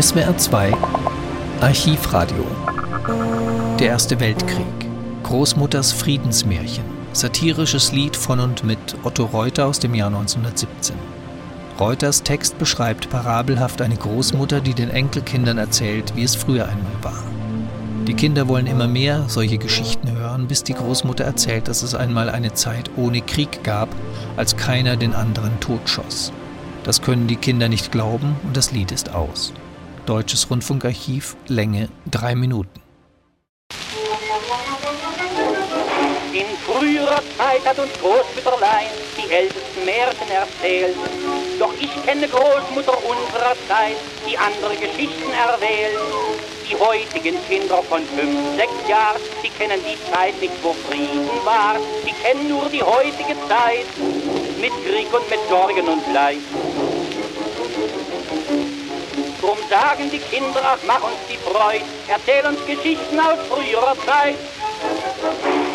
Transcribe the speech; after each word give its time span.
SWR 0.00 0.36
2 0.36 0.72
Archivradio 1.60 2.44
Der 3.78 3.90
Erste 3.90 4.18
Weltkrieg 4.18 4.66
Großmutters 5.22 5.92
Friedensmärchen 5.92 6.82
Satirisches 7.12 7.92
Lied 7.92 8.16
von 8.16 8.40
und 8.40 8.64
mit 8.64 8.96
Otto 9.04 9.26
Reuter 9.26 9.66
aus 9.66 9.78
dem 9.78 9.94
Jahr 9.94 10.08
1917 10.08 10.96
Reuters 11.78 12.24
Text 12.24 12.58
beschreibt 12.58 13.08
parabelhaft 13.08 13.82
eine 13.82 13.94
Großmutter, 13.94 14.60
die 14.60 14.74
den 14.74 14.90
Enkelkindern 14.90 15.58
erzählt, 15.58 16.16
wie 16.16 16.24
es 16.24 16.34
früher 16.34 16.64
einmal 16.64 16.96
war. 17.02 17.22
Die 18.08 18.14
Kinder 18.14 18.48
wollen 18.48 18.66
immer 18.66 18.88
mehr 18.88 19.26
solche 19.28 19.58
Geschichten 19.58 20.10
hören, 20.10 20.48
bis 20.48 20.64
die 20.64 20.74
Großmutter 20.74 21.22
erzählt, 21.22 21.68
dass 21.68 21.84
es 21.84 21.94
einmal 21.94 22.30
eine 22.30 22.52
Zeit 22.54 22.90
ohne 22.96 23.20
Krieg 23.20 23.62
gab, 23.62 23.90
als 24.36 24.56
keiner 24.56 24.96
den 24.96 25.14
anderen 25.14 25.60
totschoss. 25.60 26.32
Das 26.82 27.00
können 27.00 27.28
die 27.28 27.36
Kinder 27.36 27.68
nicht 27.68 27.92
glauben 27.92 28.34
und 28.42 28.56
das 28.56 28.72
Lied 28.72 28.90
ist 28.90 29.14
aus. 29.14 29.52
Deutsches 30.06 30.50
Rundfunkarchiv, 30.50 31.34
Länge 31.48 31.88
drei 32.10 32.34
Minuten. 32.34 32.78
In 36.34 36.44
früherer 36.66 37.22
Zeit 37.38 37.64
hat 37.64 37.78
uns 37.78 37.92
Großmütterlein 38.02 38.88
die 39.16 39.32
ältesten 39.32 39.84
Märchen 39.86 40.28
erzählt. 40.30 40.96
Doch 41.58 41.72
ich 41.80 41.90
kenne 42.04 42.28
Großmutter 42.28 42.98
unserer 42.98 43.56
Zeit, 43.66 43.96
die 44.28 44.36
andere 44.36 44.76
Geschichten 44.76 45.30
erwählt. 45.32 45.96
Die 46.68 46.76
heutigen 46.76 47.36
Kinder 47.48 47.82
von 47.84 48.02
fünf, 48.04 48.56
sechs 48.56 48.88
Jahren, 48.88 49.20
die 49.42 49.48
kennen 49.48 49.80
die 49.88 50.12
Zeit 50.12 50.38
nicht, 50.38 50.52
wo 50.62 50.74
Frieden 50.74 51.28
war. 51.46 51.76
Die 52.06 52.12
kennen 52.12 52.48
nur 52.48 52.68
die 52.68 52.82
heutige 52.82 53.36
Zeit 53.48 53.86
mit 54.60 54.72
Krieg 54.84 55.08
und 55.14 55.30
mit 55.30 55.40
Sorgen 55.48 55.88
und 55.88 56.12
Leid. 56.12 56.44
Sagen 59.74 60.08
die 60.08 60.20
Kinder, 60.20 60.62
ach 60.62 60.78
mach 60.86 61.02
uns 61.02 61.18
die 61.28 61.36
Freude, 61.36 61.84
erzähl 62.06 62.46
uns 62.46 62.64
Geschichten 62.64 63.18
aus 63.18 63.40
früherer 63.50 63.96
Zeit. 64.06 64.36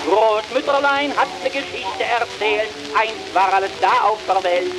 Großmütterlein 0.07 1.11
hat 1.17 1.27
ne 1.43 1.49
Geschichte 1.49 2.03
erzählt, 2.07 2.69
einst 2.97 3.33
war 3.33 3.53
alles 3.53 3.71
da 3.81 3.91
auf 4.07 4.19
der 4.25 4.41
Welt. 4.41 4.71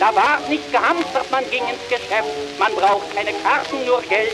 Da 0.00 0.14
ward 0.16 0.48
nicht 0.48 0.72
gehamstert, 0.72 1.30
man 1.30 1.44
ging 1.50 1.62
ins 1.68 1.84
Geschäft, 1.90 2.32
man 2.58 2.72
braucht 2.72 3.14
keine 3.14 3.34
Karten, 3.44 3.84
nur 3.84 4.00
Geld. 4.08 4.32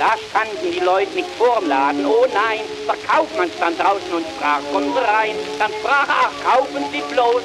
Da 0.00 0.14
standen 0.30 0.72
die 0.72 0.80
Leute 0.80 1.14
nicht 1.14 1.30
vorm 1.38 1.68
Laden, 1.68 2.06
oh 2.06 2.26
nein, 2.34 2.62
der 2.88 2.96
Kaufmann 3.06 3.52
stand 3.56 3.78
draußen 3.78 4.14
und 4.14 4.26
sprach, 4.34 4.58
kommen 4.72 4.98
rein. 4.98 5.36
Dann 5.60 5.70
sprach 5.78 6.08
er, 6.08 6.26
ach 6.26 6.56
kaufen 6.56 6.84
Sie 6.90 7.02
bloß, 7.14 7.42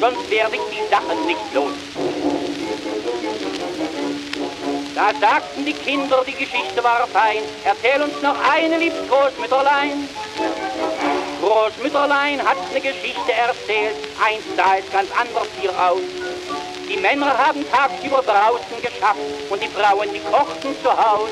sonst 0.00 0.30
werde 0.30 0.54
ich 0.54 0.62
die 0.70 0.88
Sachen 0.88 1.26
nicht 1.26 1.54
los. 1.54 2.37
Da 4.98 5.12
sagten 5.20 5.64
die 5.64 5.74
Kinder, 5.74 6.24
die 6.26 6.32
Geschichte 6.32 6.82
war 6.82 7.06
fein. 7.06 7.44
Erzähl 7.64 8.02
uns 8.02 8.20
noch 8.20 8.34
eine, 8.50 8.78
liebes 8.78 8.98
Großmütterlein. 9.08 10.08
Großmütterlein 11.40 12.44
hat 12.44 12.56
ne 12.72 12.80
Geschichte 12.80 13.32
erzählt. 13.32 13.94
Einst 14.20 14.56
sah 14.56 14.74
es 14.76 14.90
ganz 14.90 15.08
anders 15.12 15.46
hier 15.60 15.70
aus. 15.70 16.00
Die 16.88 16.96
Männer 16.96 17.38
haben 17.38 17.64
tagsüber 17.70 18.24
draußen 18.26 18.82
geschafft 18.82 19.20
und 19.48 19.62
die 19.62 19.68
Frauen, 19.68 20.08
die 20.12 20.18
kochten 20.18 20.74
zu 20.82 20.90
Haus. 20.90 21.30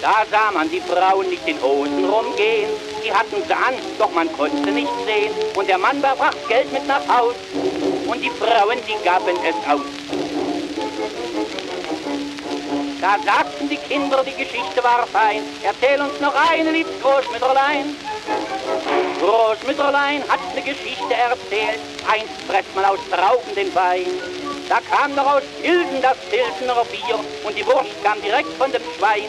Da 0.00 0.22
sah 0.30 0.52
man 0.52 0.70
die 0.70 0.80
Frauen 0.80 1.28
nicht 1.30 1.48
in 1.48 1.60
Hosen 1.60 2.04
rumgehen. 2.04 2.70
Die 3.04 3.12
hatten 3.12 3.42
sie 3.44 3.54
an, 3.54 3.74
doch 3.98 4.12
man 4.12 4.32
konnte 4.36 4.70
nicht 4.70 4.92
sehen. 5.04 5.32
Und 5.56 5.68
der 5.68 5.78
Mann 5.78 6.00
brachte 6.00 6.46
Geld 6.46 6.72
mit 6.72 6.86
nach 6.86 7.02
Haus. 7.08 7.34
Und 8.06 8.20
die 8.22 8.30
Frauen, 8.30 8.78
die 8.86 9.04
gaben 9.04 9.36
es 9.42 9.68
aus. 9.68 10.23
Da 13.04 13.18
sagten 13.22 13.68
die 13.68 13.76
Kinder, 13.76 14.24
die 14.24 14.32
Geschichte 14.32 14.82
war 14.82 15.06
fein. 15.06 15.42
Erzähl 15.62 16.00
uns 16.00 16.18
noch 16.22 16.32
eine, 16.34 16.70
liebes 16.70 16.94
Großmütterlein. 17.02 17.94
Großmütterlein 19.20 20.22
hat 20.26 20.40
ne 20.54 20.62
Geschichte 20.62 21.12
erzählt. 21.12 21.80
Einst 22.10 22.48
presst 22.48 22.74
man 22.74 22.86
aus 22.86 22.98
Trauben 23.10 23.54
den 23.54 23.74
Wein. 23.74 24.06
Da 24.70 24.78
kam 24.90 25.14
noch 25.14 25.34
aus 25.34 25.42
Hilden 25.60 26.00
das 26.00 26.16
Pilsener 26.30 26.82
Bier 26.86 27.20
und 27.44 27.54
die 27.58 27.66
Wurst 27.66 27.92
kam 28.02 28.22
direkt 28.22 28.48
von 28.56 28.72
dem 28.72 28.80
Schwein. 28.96 29.28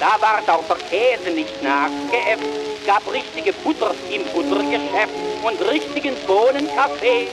Da 0.00 0.16
ward 0.18 0.48
auch 0.48 0.64
der 0.64 0.78
Käse 0.88 1.32
nicht 1.32 1.62
nachgeäfft, 1.62 2.48
gab 2.86 3.02
richtige 3.12 3.52
Butter 3.52 3.94
im 4.10 4.24
Buttergeschäft 4.32 5.12
und 5.42 5.60
richtigen 5.68 6.16
Bohnenkaffee. 6.26 7.28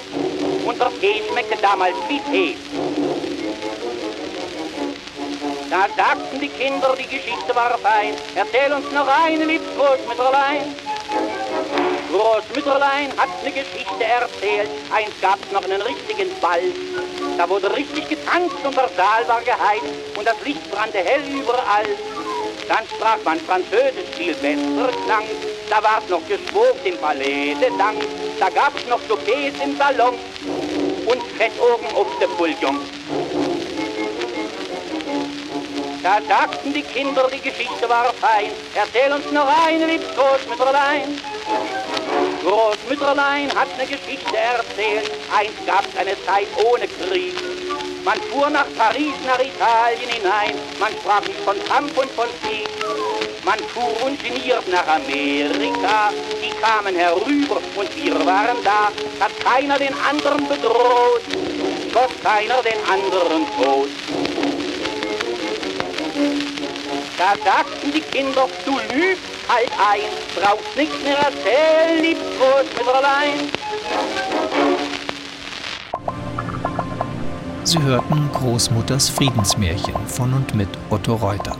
Und 0.65 0.77
der 0.77 0.91
Tee 0.99 1.23
schmeckte 1.29 1.55
damals 1.61 1.95
wie 2.09 2.19
Tee. 2.29 2.57
Da 5.73 5.87
sagten 5.97 6.39
die 6.39 6.49
Kinder, 6.49 6.95
die 6.95 7.07
Geschichte 7.07 7.55
war 7.55 7.75
fein. 7.79 8.13
Erzähl 8.35 8.71
uns 8.71 8.91
noch 8.91 9.07
eine, 9.07 9.43
liebes 9.43 9.65
Großmütterlein. 9.75 10.75
Großmütterlein 12.11 13.09
hat 13.17 13.43
ne 13.43 13.49
Geschichte 13.49 14.03
erzählt. 14.03 14.69
Einst 14.93 15.19
gab's 15.19 15.51
noch 15.51 15.63
einen 15.63 15.81
richtigen 15.81 16.29
Ball. 16.39 16.61
Da 17.39 17.49
wurde 17.49 17.75
richtig 17.75 18.07
getanzt 18.07 18.57
und 18.63 18.77
der 18.77 18.87
Saal 18.95 19.27
war 19.27 19.41
geheizt 19.41 19.89
und 20.15 20.27
das 20.27 20.35
Licht 20.45 20.69
brannte 20.69 20.99
hell 20.99 21.23
überall. 21.27 21.89
Dann 22.67 22.85
sprach 22.95 23.17
man 23.25 23.39
Französisch 23.39 24.13
viel 24.15 24.35
besser 24.35 24.91
klang. 25.05 25.25
Da 25.71 25.81
war's 25.81 26.07
noch 26.07 26.21
geschwogt 26.27 26.85
im 26.85 26.97
Palais 26.99 27.55
de 27.59 27.75
Dank. 27.79 27.97
Da 28.39 28.49
gab's 28.49 28.85
noch 28.87 29.01
Soupers 29.07 29.57
im 29.63 29.75
Salon 29.75 30.13
und 31.07 31.23
Fett 31.35 31.53
oben 31.59 31.87
auf 31.95 32.19
dem 32.19 32.29
Bouillon. 32.37 33.52
Da 36.03 36.19
sagten 36.27 36.73
die 36.73 36.81
Kinder, 36.81 37.29
die 37.33 37.39
Geschichte 37.39 37.87
war 37.87 38.11
fein. 38.19 38.51
Erzähl 38.75 39.09
uns 39.13 39.31
noch 39.31 39.47
eine, 39.65 39.85
liebes 39.85 40.09
Großmütterlein. 40.13 41.17
Großmütterlein 42.43 43.49
hat 43.55 43.77
ne 43.77 43.85
Geschichte 43.85 44.35
erzählt. 44.35 45.09
Einst 45.33 45.65
gab's 45.65 45.95
eine 45.95 46.21
Zeit 46.25 46.47
ohne 46.57 46.89
Krieg. 46.89 47.35
Man 48.03 48.19
fuhr 48.29 48.49
nach 48.49 48.65
Paris, 48.77 49.15
nach 49.25 49.39
Italien 49.39 50.09
hinein. 50.09 50.55
Man 50.77 50.91
sprach 50.91 51.21
nicht 51.21 51.39
von 51.39 51.55
Kampf 51.69 51.97
und 51.97 52.11
von 52.11 52.27
Krieg. 52.41 52.67
Man 53.45 53.59
fuhr 53.59 53.95
ungeniert 54.03 54.67
nach 54.67 54.87
Amerika. 54.87 56.11
Die 56.43 56.51
kamen 56.59 56.95
herüber 56.97 57.61
und 57.77 57.95
wir 57.95 58.25
waren 58.25 58.57
da. 58.65 58.91
Hat 59.21 59.39
keiner 59.39 59.79
den 59.79 59.93
anderen 60.09 60.49
bedroht, 60.49 61.23
schoss 61.93 62.11
keiner 62.21 62.61
den 62.61 62.79
anderen 62.91 63.47
tot. 63.55 64.32
Da 67.17 67.33
sagten 67.43 67.91
die 67.91 68.01
Kinder, 68.01 68.47
du 68.65 68.71
lügst 68.93 69.23
halt 69.49 69.71
ein, 69.71 70.09
brauchst 70.35 70.75
nichts 70.77 71.01
mehr 71.03 71.17
erzählen, 71.17 72.03
liebes 72.03 72.23
Großmütterlein. 72.37 73.49
Sie 77.63 77.81
hörten 77.81 78.29
Großmutters 78.33 79.09
Friedensmärchen 79.09 79.95
von 80.07 80.33
und 80.33 80.53
mit 80.53 80.69
Otto 80.89 81.15
Reuter. 81.15 81.57